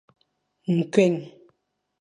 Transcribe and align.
Nkeng! 0.77 1.17